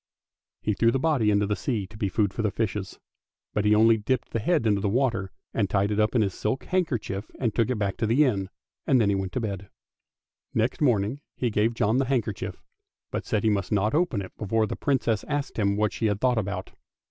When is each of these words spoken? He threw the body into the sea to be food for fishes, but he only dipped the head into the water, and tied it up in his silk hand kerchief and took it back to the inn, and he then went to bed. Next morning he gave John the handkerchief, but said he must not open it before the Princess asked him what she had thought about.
He 0.63 0.73
threw 0.73 0.89
the 0.91 0.97
body 0.97 1.29
into 1.29 1.45
the 1.45 1.55
sea 1.55 1.85
to 1.85 1.95
be 1.95 2.09
food 2.09 2.33
for 2.33 2.49
fishes, 2.49 2.97
but 3.53 3.65
he 3.65 3.75
only 3.75 3.97
dipped 3.97 4.31
the 4.31 4.39
head 4.39 4.65
into 4.65 4.81
the 4.81 4.89
water, 4.89 5.31
and 5.53 5.69
tied 5.69 5.91
it 5.91 5.99
up 5.99 6.15
in 6.15 6.23
his 6.23 6.33
silk 6.33 6.63
hand 6.63 6.87
kerchief 6.87 7.29
and 7.37 7.53
took 7.53 7.69
it 7.69 7.75
back 7.77 7.97
to 7.97 8.07
the 8.07 8.23
inn, 8.25 8.49
and 8.87 8.99
he 8.99 9.05
then 9.07 9.19
went 9.19 9.31
to 9.33 9.39
bed. 9.39 9.69
Next 10.55 10.81
morning 10.81 11.21
he 11.35 11.51
gave 11.51 11.75
John 11.75 11.97
the 11.97 12.05
handkerchief, 12.05 12.63
but 13.11 13.27
said 13.27 13.43
he 13.43 13.51
must 13.51 13.71
not 13.71 13.93
open 13.93 14.23
it 14.23 14.35
before 14.39 14.65
the 14.65 14.75
Princess 14.75 15.23
asked 15.27 15.59
him 15.59 15.77
what 15.77 15.93
she 15.93 16.07
had 16.07 16.19
thought 16.19 16.39
about. 16.39 16.71